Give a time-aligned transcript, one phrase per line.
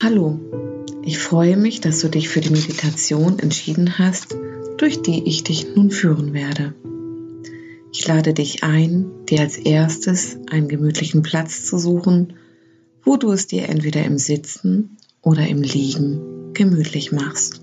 [0.00, 0.38] Hallo,
[1.02, 4.36] ich freue mich, dass du dich für die Meditation entschieden hast,
[4.76, 6.72] durch die ich dich nun führen werde.
[7.92, 12.34] Ich lade dich ein, dir als erstes einen gemütlichen Platz zu suchen,
[13.02, 17.62] wo du es dir entweder im Sitzen oder im Liegen gemütlich machst.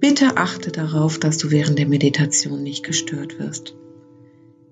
[0.00, 3.74] Bitte achte darauf, dass du während der Meditation nicht gestört wirst.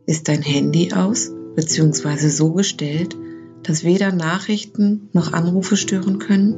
[0.07, 2.29] Ist dein Handy aus bzw.
[2.29, 3.14] so gestellt,
[3.62, 6.54] dass weder Nachrichten noch Anrufe stören können?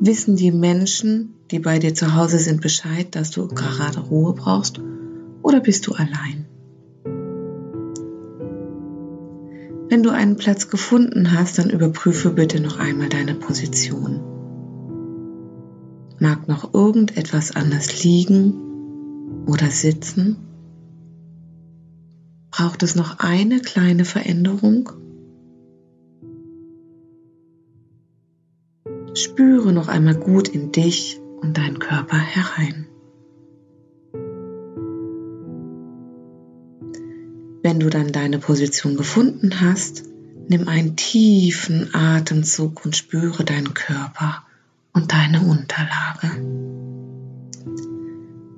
[0.00, 4.80] Wissen die Menschen, die bei dir zu Hause sind, Bescheid, dass du gerade Ruhe brauchst
[5.42, 6.46] oder bist du allein?
[9.88, 14.20] Wenn du einen Platz gefunden hast, dann überprüfe bitte noch einmal deine Position.
[16.20, 20.36] Mag noch irgendetwas anders liegen oder sitzen?
[22.52, 24.90] Braucht es noch eine kleine Veränderung?
[29.14, 32.86] Spüre noch einmal gut in dich und deinen Körper herein.
[37.62, 40.04] Wenn du dann deine Position gefunden hast,
[40.48, 44.44] nimm einen tiefen Atemzug und spüre deinen Körper
[44.92, 46.30] und deine Unterlage.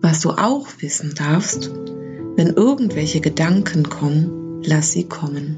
[0.03, 1.71] Was du auch wissen darfst,
[2.37, 5.57] wenn irgendwelche Gedanken kommen, lass sie kommen.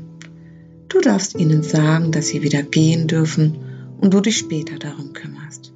[0.88, 3.56] Du darfst ihnen sagen, dass sie wieder gehen dürfen
[3.98, 5.72] und du dich später darum kümmerst.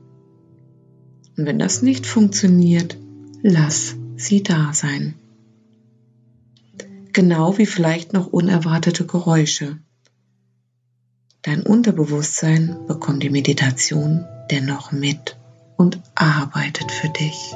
[1.37, 2.97] Und wenn das nicht funktioniert,
[3.43, 5.15] lass sie da sein.
[7.13, 9.79] Genau wie vielleicht noch unerwartete Geräusche.
[11.43, 15.37] Dein Unterbewusstsein bekommt die Meditation dennoch mit
[15.77, 17.55] und arbeitet für dich.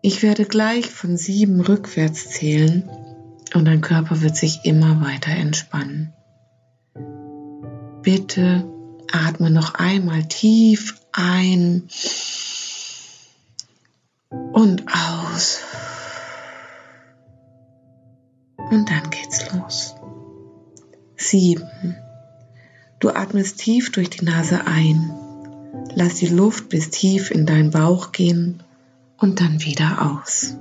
[0.00, 2.88] Ich werde gleich von sieben rückwärts zählen
[3.54, 6.12] und dein Körper wird sich immer weiter entspannen.
[8.02, 8.64] Bitte
[9.12, 11.88] atme noch einmal tief ein
[14.52, 15.60] und aus.
[18.70, 19.94] Und dann geht's los.
[21.16, 21.96] Sieben.
[22.98, 25.12] Du atmest tief durch die Nase ein.
[25.94, 28.62] Lass die Luft bis tief in deinen Bauch gehen
[29.18, 30.56] und dann wieder aus.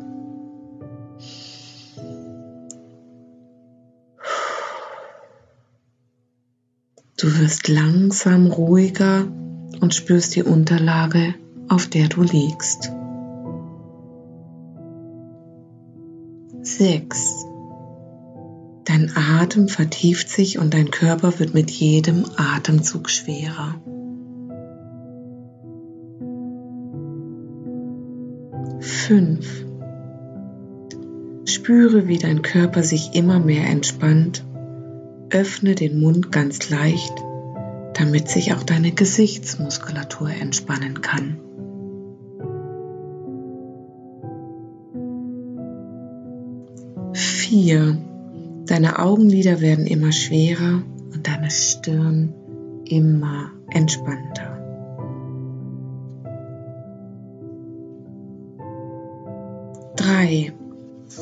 [7.21, 9.27] Du wirst langsam ruhiger
[9.79, 11.35] und spürst die Unterlage,
[11.69, 12.91] auf der du liegst.
[16.63, 17.45] 6.
[18.85, 23.75] Dein Atem vertieft sich und dein Körper wird mit jedem Atemzug schwerer.
[28.79, 29.65] 5.
[31.45, 34.43] Spüre, wie dein Körper sich immer mehr entspannt
[35.31, 37.13] Öffne den Mund ganz leicht,
[37.93, 41.37] damit sich auch deine Gesichtsmuskulatur entspannen kann.
[47.13, 47.97] Vier.
[48.65, 50.83] Deine Augenlider werden immer schwerer
[51.13, 52.33] und deine Stirn
[52.85, 54.57] immer entspannter.
[59.95, 60.53] Drei.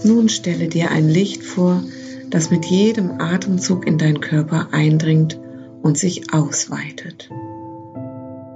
[0.04, 1.82] Nun stelle dir ein Licht vor,
[2.30, 5.40] das mit jedem Atemzug in deinen Körper eindringt
[5.82, 7.30] und sich ausweitet.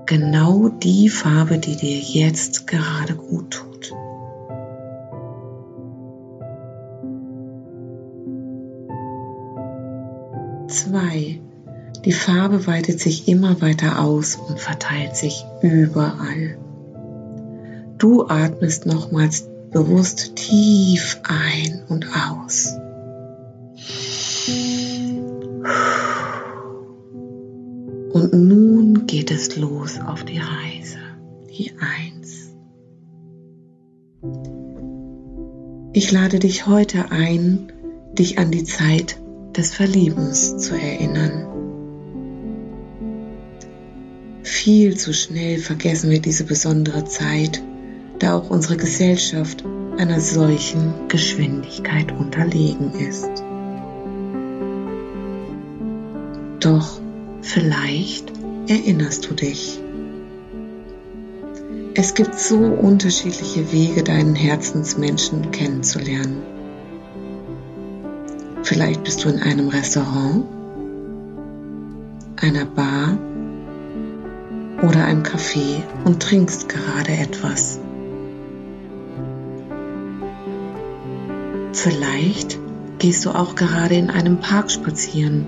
[0.06, 3.94] Genau die Farbe, die dir jetzt gerade gut tut.
[10.68, 11.40] Zwei.
[12.06, 16.58] Die Farbe weitet sich immer weiter aus und verteilt sich überall.
[17.98, 22.78] Du atmest nochmals bewusst tief ein und aus.
[28.14, 31.00] Und nun geht es los auf die Reise,
[31.50, 32.54] die Eins.
[35.94, 37.72] Ich lade dich heute ein,
[38.14, 39.20] dich an die Zeit
[39.58, 41.48] des Verliebens zu erinnern.
[44.44, 47.64] Viel zu schnell vergessen wir diese besondere Zeit,
[48.20, 49.66] da auch unsere Gesellschaft
[49.98, 53.44] einer solchen Geschwindigkeit unterlegen ist.
[56.60, 57.03] Doch
[57.44, 58.32] vielleicht
[58.68, 59.80] erinnerst du dich.
[61.94, 66.42] Es gibt so unterschiedliche Wege, deinen Herzensmenschen kennenzulernen.
[68.64, 70.46] Vielleicht bist du in einem Restaurant,
[72.38, 73.18] einer Bar
[74.82, 77.80] oder einem Café und trinkst gerade etwas.
[81.74, 82.58] Vielleicht
[83.00, 85.46] gehst du auch gerade in einem Park spazieren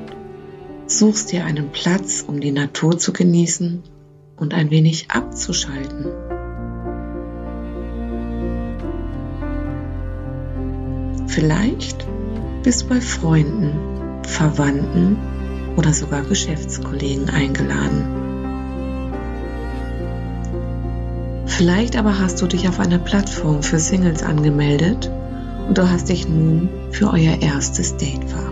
[0.88, 3.84] suchst dir einen Platz, um die Natur zu genießen
[4.38, 6.06] und ein wenig abzuschalten.
[11.28, 12.06] Vielleicht
[12.64, 15.18] bist du bei Freunden, Verwandten
[15.76, 18.26] oder sogar Geschäftskollegen eingeladen.
[21.46, 25.12] Vielleicht aber hast du dich auf einer Plattform für Singles angemeldet
[25.68, 28.45] und du hast dich nun für euer erstes Date verabredet.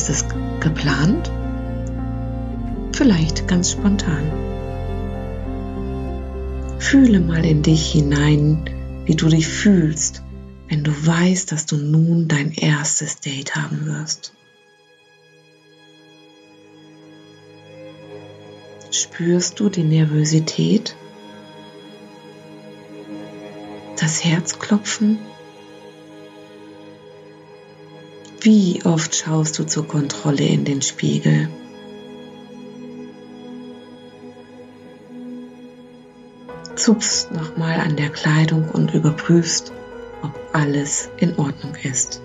[0.00, 0.24] Ist es
[0.60, 1.30] geplant,
[2.92, 4.32] vielleicht ganz spontan.
[6.78, 8.64] Fühle mal in dich hinein,
[9.04, 10.22] wie du dich fühlst,
[10.68, 14.32] wenn du weißt, dass du nun dein erstes Date haben wirst.
[18.90, 20.96] Spürst du die Nervosität?
[23.98, 25.18] Das Herzklopfen?
[28.42, 31.50] Wie oft schaust du zur Kontrolle in den Spiegel?
[36.74, 39.72] Zupfst nochmal an der Kleidung und überprüfst,
[40.22, 42.22] ob alles in Ordnung ist.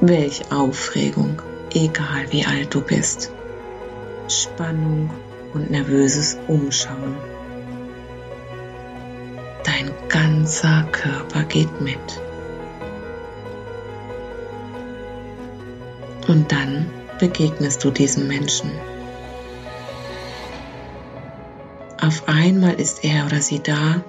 [0.00, 1.42] Welch Aufregung,
[1.74, 3.32] egal wie alt du bist.
[4.28, 5.10] Spannung
[5.54, 7.16] und nervöses Umschauen.
[10.08, 11.98] Ganzer Körper geht mit.
[16.26, 18.70] Und dann begegnest du diesem Menschen.
[22.00, 24.02] Auf einmal ist er oder sie da.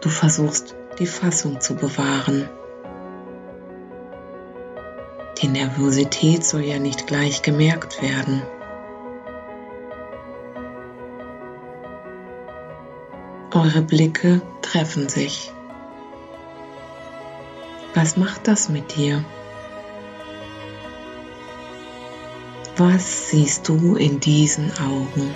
[0.00, 2.48] Du versuchst die Fassung zu bewahren.
[5.40, 8.42] Die Nervosität soll ja nicht gleich gemerkt werden.
[13.58, 15.50] Eure Blicke treffen sich.
[17.92, 19.24] Was macht das mit dir?
[22.76, 25.34] Was siehst du in diesen Augen?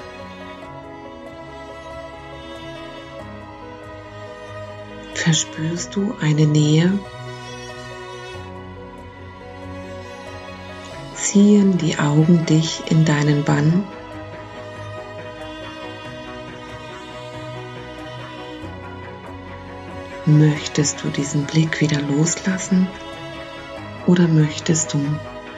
[5.14, 6.96] Verspürst du eine Nähe?
[11.16, 13.82] Ziehen die Augen dich in deinen Bann?
[20.38, 22.88] Möchtest du diesen Blick wieder loslassen
[24.06, 24.98] oder möchtest du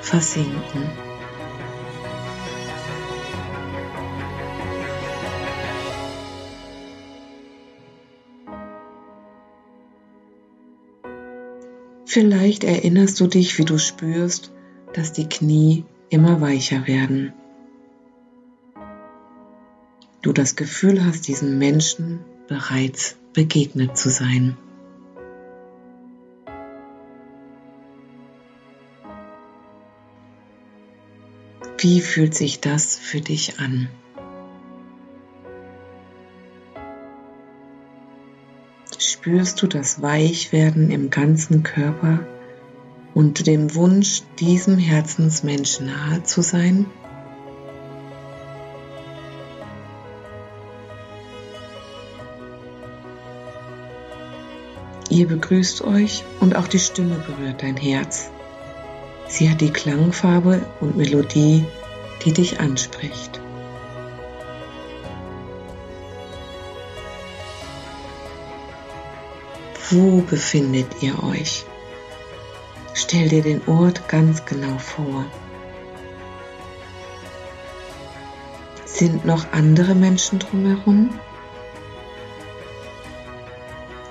[0.01, 0.91] versinken?
[12.05, 14.53] Vielleicht erinnerst du dich, wie du spürst,
[14.93, 17.33] dass die Knie immer weicher werden.
[20.23, 24.57] Du das Gefühl hast, diesem Menschen bereits begegnet zu sein.
[31.79, 33.89] Wie fühlt sich das für dich an?
[39.25, 42.27] spürst du das Weichwerden im ganzen Körper
[43.15, 46.87] und den Wunsch, diesem Herzensmenschen nahe zu sein?
[55.15, 58.31] Ihr begrüßt euch und auch die Stimme berührt dein Herz.
[59.29, 61.65] Sie hat die Klangfarbe und Melodie,
[62.25, 63.41] die dich anspricht.
[69.89, 71.65] Wo befindet ihr euch?
[72.95, 75.27] Stell dir den Ort ganz genau vor.
[78.85, 81.11] Sind noch andere Menschen drumherum?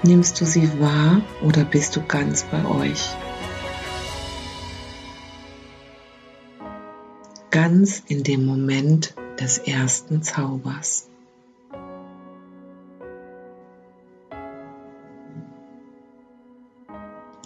[0.05, 3.15] Nimmst du sie wahr oder bist du ganz bei euch?
[7.51, 11.09] Ganz in dem Moment des ersten Zaubers.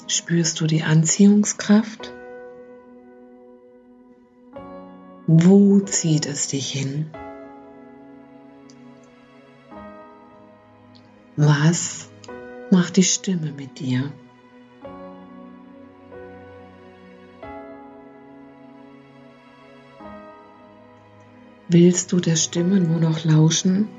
[0.07, 2.11] Spürst du die Anziehungskraft?
[5.27, 7.11] Wo zieht es dich hin?
[11.35, 12.09] Was
[12.71, 14.11] macht die Stimme mit dir?
[21.69, 23.89] Willst du der Stimme nur noch lauschen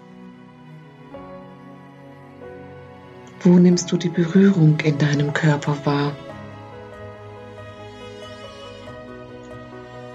[3.41, 6.13] Wo nimmst du die Berührung in deinem Körper wahr?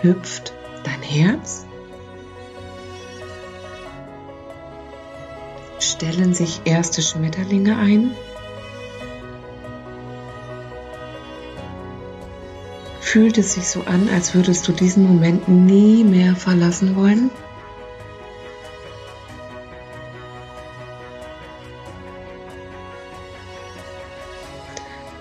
[0.02, 1.66] Hüpft dein Herz?
[5.80, 8.12] Stellen sich erste Schmetterlinge ein?
[13.14, 17.30] Fühlt es sich so an, als würdest du diesen Moment nie mehr verlassen wollen?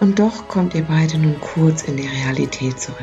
[0.01, 2.97] Und doch kommt ihr beide nun kurz in die Realität zurück.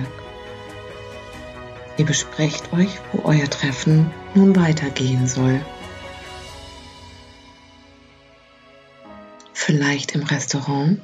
[1.98, 5.62] Ihr besprecht euch, wo euer Treffen nun weitergehen soll.
[9.54, 11.00] Vielleicht im Restaurant?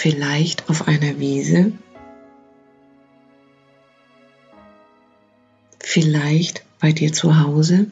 [0.00, 1.72] Vielleicht auf einer Wiese?
[5.80, 7.90] Vielleicht bei dir zu Hause?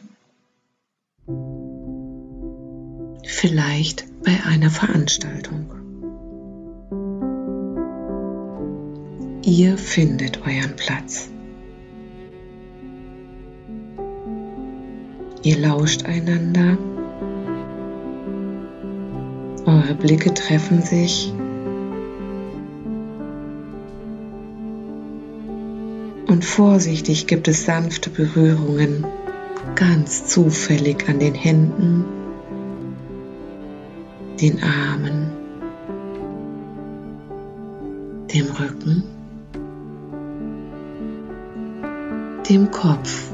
[3.27, 5.69] Vielleicht bei einer Veranstaltung.
[9.43, 11.29] Ihr findet euren Platz.
[15.43, 16.79] Ihr lauscht einander.
[19.67, 21.33] Eure Blicke treffen sich.
[26.27, 29.07] Und vorsichtig gibt es sanfte Berührungen,
[29.75, 32.05] ganz zufällig an den Händen,
[34.41, 35.31] den Armen,
[38.33, 39.05] dem Rücken.
[42.49, 43.31] dem Kopf.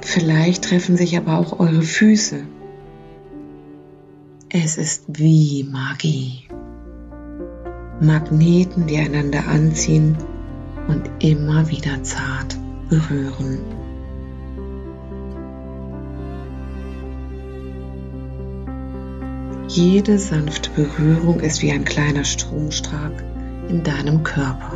[0.00, 2.44] Vielleicht treffen sich aber auch eure Füße.
[4.64, 6.48] Es ist wie Magie.
[8.00, 10.16] Magneten, die einander anziehen
[10.88, 12.58] und immer wieder zart
[12.90, 13.60] berühren.
[19.68, 23.12] Jede sanfte Berührung ist wie ein kleiner Stromstrag
[23.68, 24.72] in deinem Körper.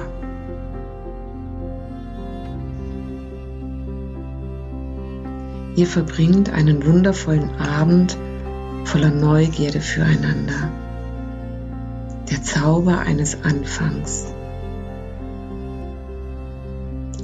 [5.74, 8.16] Ihr verbringt einen wundervollen Abend
[8.84, 10.70] voller Neugierde füreinander.
[12.30, 14.32] Der Zauber eines Anfangs.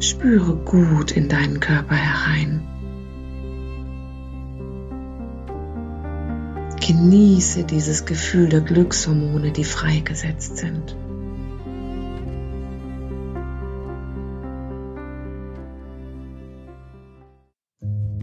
[0.00, 2.60] Spüre gut in deinen Körper herein.
[6.80, 10.96] Genieße dieses Gefühl der Glückshormone, die freigesetzt sind.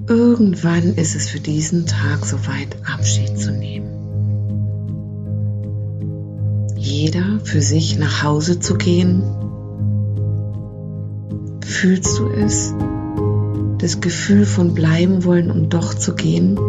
[0.08, 3.90] Irgendwann ist es für diesen Tag soweit, Abschied zu nehmen.
[6.78, 9.24] Jeder für sich nach Hause zu gehen.
[11.66, 12.76] Fühlst du es?
[13.80, 16.60] Das Gefühl von bleiben wollen und doch zu gehen?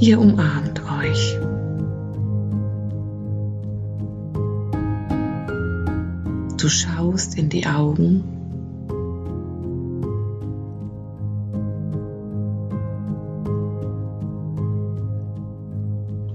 [0.00, 1.38] Ihr umarmt euch.
[6.62, 8.22] Du schaust in die Augen.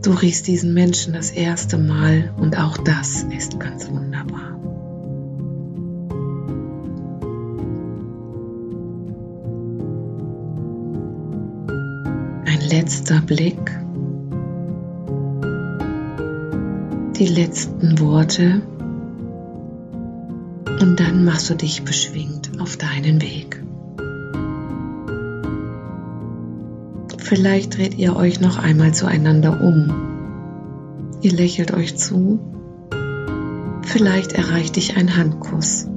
[0.04, 4.60] Du riechst diesen Menschen das erste Mal und auch das ist ganz wunderbar.
[12.70, 13.80] letzter Blick,
[17.18, 18.62] die letzten Worte
[20.80, 23.64] und dann machst du dich beschwingt auf deinen Weg.
[27.18, 29.92] Vielleicht dreht ihr euch noch einmal zueinander um.
[31.22, 32.40] Ihr lächelt euch zu.
[33.82, 35.90] Vielleicht erreicht dich ein Handkuss.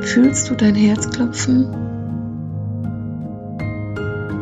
[0.00, 1.68] Fühlst du dein Herz klopfen?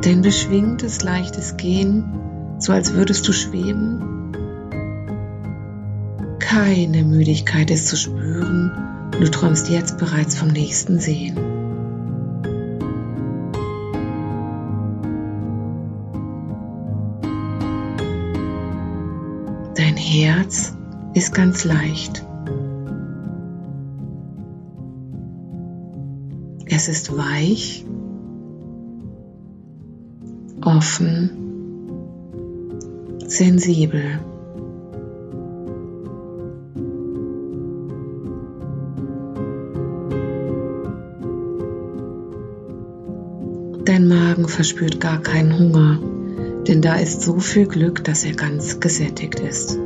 [0.03, 2.05] Dein beschwingtes, leichtes Gehen,
[2.59, 4.14] so als würdest du schweben.
[6.55, 8.71] Keine Müdigkeit ist zu spüren,
[9.11, 11.35] du träumst jetzt bereits vom nächsten Sehen.
[19.75, 20.77] Dein Herz
[21.15, 22.25] ist ganz leicht.
[26.67, 27.85] Es ist weich
[30.63, 31.31] offen,
[33.27, 34.21] sensibel.
[44.45, 45.99] Magen verspürt gar keinen Hunger,
[46.67, 49.79] denn da ist so viel Glück, dass er ganz gesättigt ist.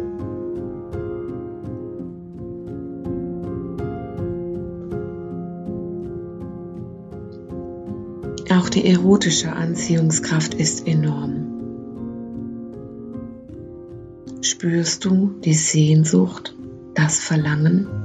[8.51, 11.45] Auch die erotische Anziehungskraft ist enorm.
[14.41, 16.57] Spürst du die Sehnsucht,
[16.95, 17.98] das Verlangen?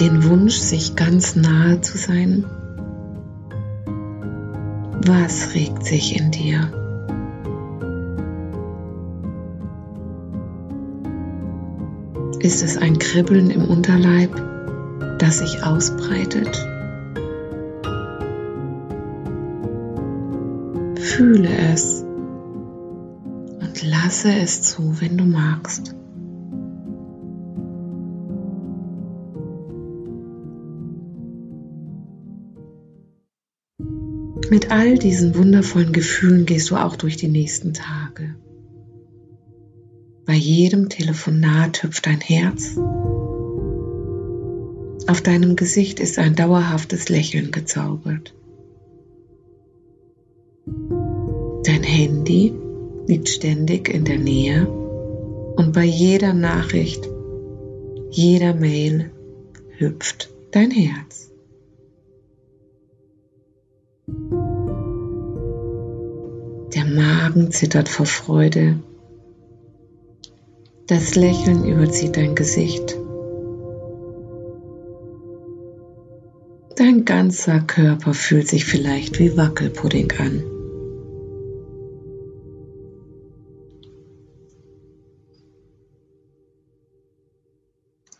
[0.00, 2.44] Den Wunsch, sich ganz nahe zu sein?
[5.04, 6.70] Was regt sich in dir?
[12.38, 14.30] Ist es ein Kribbeln im Unterleib,
[15.18, 16.64] das sich ausbreitet?
[20.94, 22.04] Fühle es
[23.60, 25.97] und lasse es zu, wenn du magst.
[34.50, 38.34] Mit all diesen wundervollen Gefühlen gehst du auch durch die nächsten Tage.
[40.24, 42.76] Bei jedem Telefonat hüpft dein Herz.
[45.06, 48.34] Auf deinem Gesicht ist ein dauerhaftes Lächeln gezaubert.
[51.64, 52.54] Dein Handy
[53.06, 54.68] liegt ständig in der Nähe
[55.56, 57.08] und bei jeder Nachricht,
[58.10, 59.10] jeder Mail
[59.76, 61.27] hüpft dein Herz.
[66.74, 68.78] Der Magen zittert vor Freude.
[70.86, 72.96] Das Lächeln überzieht dein Gesicht.
[76.76, 80.44] Dein ganzer Körper fühlt sich vielleicht wie Wackelpudding an.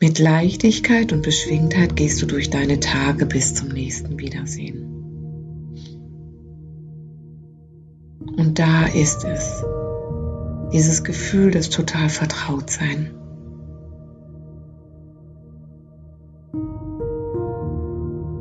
[0.00, 4.88] Mit Leichtigkeit und Beschwingtheit gehst du durch deine Tage bis zum nächsten Wiedersehen.
[8.58, 9.64] Da ist es,
[10.72, 13.14] dieses Gefühl des total Vertrautsein.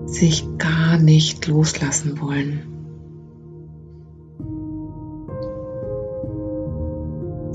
[0.08, 2.62] Sich gar nicht loslassen wollen.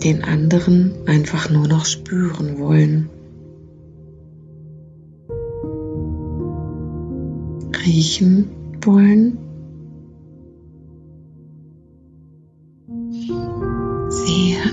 [0.04, 3.10] Den anderen einfach nur noch spüren wollen.
[7.84, 8.50] riechen
[8.84, 9.38] wollen.
[14.32, 14.70] Sehen.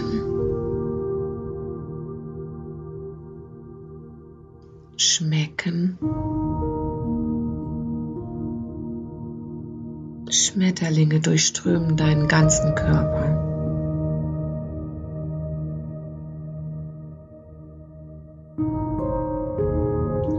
[4.96, 5.98] Schmecken.
[10.30, 13.28] Schmetterlinge durchströmen deinen ganzen Körper.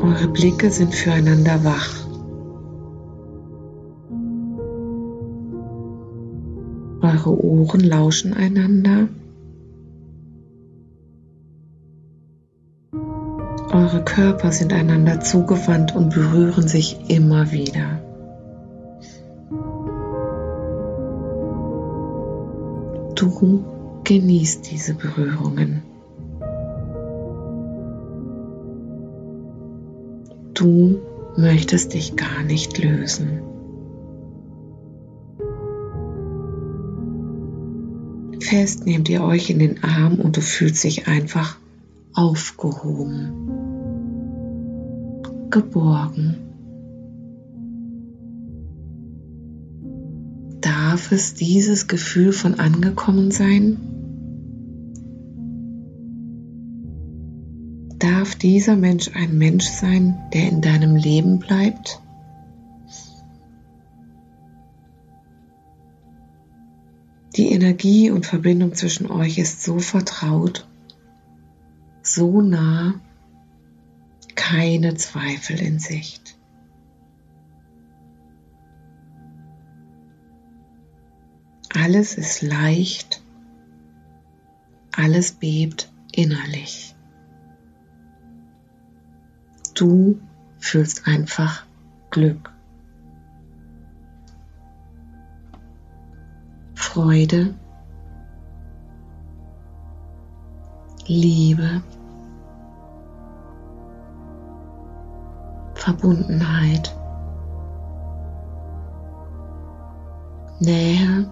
[0.02, 1.99] Eure Blicke sind füreinander wach.
[7.20, 9.08] Eure Ohren lauschen einander.
[13.72, 18.00] Eure Körper sind einander zugewandt und berühren sich immer wieder.
[23.16, 23.64] Du
[24.04, 25.82] genießt diese Berührungen.
[30.54, 31.00] Du
[31.36, 33.42] möchtest dich gar nicht lösen.
[38.50, 41.56] Fest, nehmt ihr euch in den Arm und du fühlst dich einfach
[42.12, 43.30] aufgehoben,
[45.50, 46.36] geborgen.
[50.60, 53.76] Darf es dieses Gefühl von angekommen sein?
[58.00, 62.00] Darf dieser Mensch ein Mensch sein, der in deinem Leben bleibt?
[67.36, 70.68] Die Energie und Verbindung zwischen euch ist so vertraut,
[72.02, 72.94] so nah,
[74.34, 76.36] keine Zweifel in Sicht.
[81.72, 83.22] Alles ist leicht,
[84.96, 86.96] alles bebt innerlich.
[89.74, 90.20] Du
[90.58, 91.64] fühlst einfach
[92.10, 92.52] Glück.
[96.92, 97.54] Freude,
[101.06, 101.82] Liebe,
[105.74, 106.92] Verbundenheit,
[110.58, 111.30] Nähe,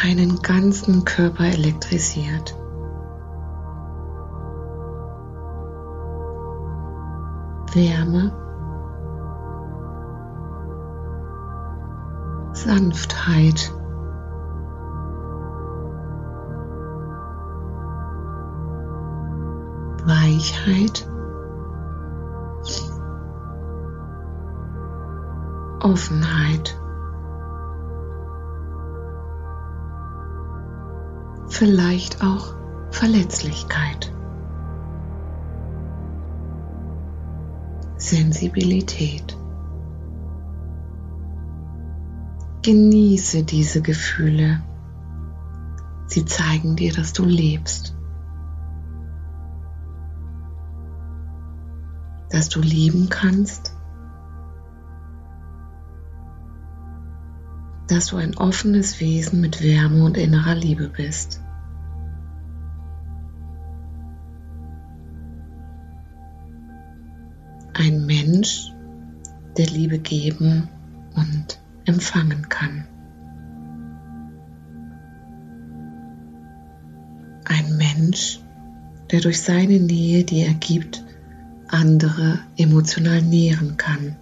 [0.00, 2.54] einen ganzen Körper elektrisiert.
[7.74, 8.45] Wärme,
[12.56, 13.70] Sanftheit.
[20.06, 21.06] Weichheit.
[25.80, 26.80] Offenheit.
[31.48, 32.54] Vielleicht auch
[32.90, 34.12] Verletzlichkeit.
[37.98, 39.35] Sensibilität.
[42.66, 44.60] Genieße diese Gefühle.
[46.08, 47.94] Sie zeigen dir, dass du lebst.
[52.28, 53.72] Dass du lieben kannst.
[57.86, 61.40] Dass du ein offenes Wesen mit Wärme und innerer Liebe bist.
[67.74, 68.72] Ein Mensch,
[69.56, 70.68] der Liebe geben
[71.14, 72.84] und empfangen kann.
[77.44, 78.40] Ein Mensch,
[79.10, 81.04] der durch seine Nähe, die er gibt,
[81.68, 84.16] andere emotional nähren kann.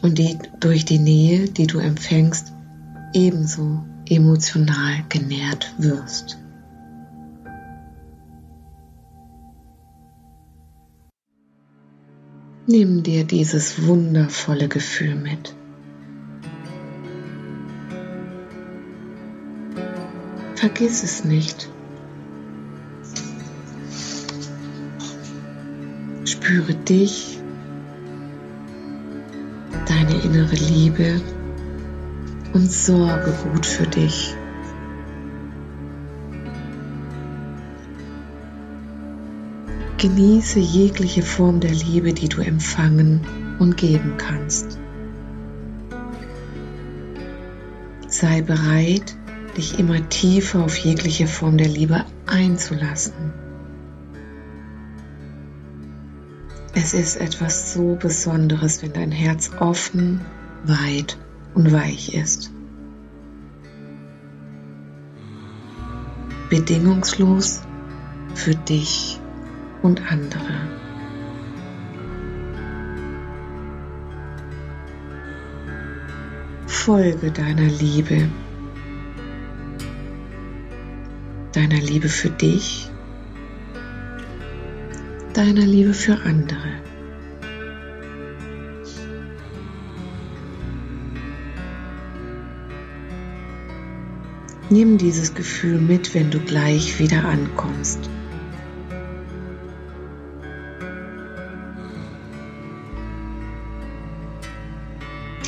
[0.00, 2.52] Und die durch die Nähe, die du empfängst,
[3.12, 6.38] ebenso emotional genährt wirst.
[12.70, 15.54] Nimm dir dieses wundervolle Gefühl mit.
[20.54, 21.70] Vergiss es nicht.
[26.26, 27.38] Spüre dich,
[29.86, 31.22] deine innere Liebe
[32.52, 34.36] und sorge gut für dich.
[39.98, 44.78] Genieße jegliche Form der Liebe, die du empfangen und geben kannst.
[48.06, 49.16] Sei bereit,
[49.56, 53.32] dich immer tiefer auf jegliche Form der Liebe einzulassen.
[56.74, 60.20] Es ist etwas so Besonderes, wenn dein Herz offen,
[60.64, 61.18] weit
[61.54, 62.52] und weich ist.
[66.50, 67.62] Bedingungslos
[68.36, 69.17] für dich
[69.88, 70.54] und andere.
[76.66, 78.28] Folge deiner Liebe,
[81.52, 82.90] deiner Liebe für dich,
[85.32, 86.68] deiner Liebe für andere.
[94.68, 98.10] Nimm dieses Gefühl mit, wenn du gleich wieder ankommst.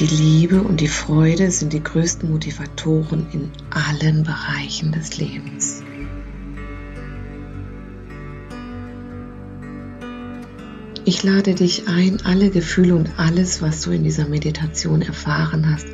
[0.01, 5.83] Die Liebe und die Freude sind die größten Motivatoren in allen Bereichen des Lebens.
[11.05, 15.87] Ich lade dich ein, alle Gefühle und alles, was du in dieser Meditation erfahren hast,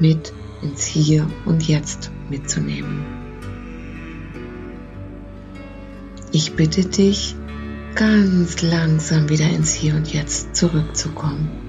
[0.00, 3.04] mit ins Hier und Jetzt mitzunehmen.
[6.32, 7.36] Ich bitte dich,
[7.96, 11.61] ganz langsam wieder ins Hier und Jetzt zurückzukommen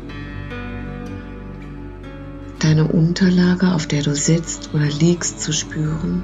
[2.63, 6.23] deine Unterlage, auf der du sitzt oder liegst, zu spüren.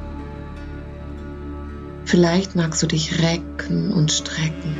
[2.06, 4.76] Vielleicht magst du dich recken und strecken,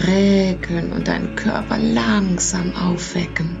[0.00, 3.56] recken und deinen Körper langsam aufwecken.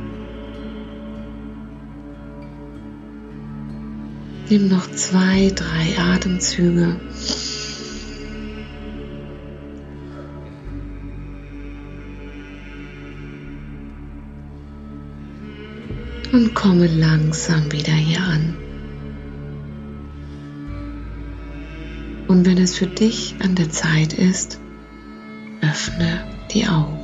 [4.48, 7.00] Nimm noch zwei, drei Atemzüge.
[16.32, 18.56] Und komme langsam wieder hier an.
[22.28, 24.58] Und wenn es für dich an der Zeit ist,
[25.60, 27.01] öffne die Augen.